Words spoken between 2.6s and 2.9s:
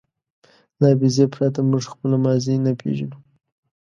نه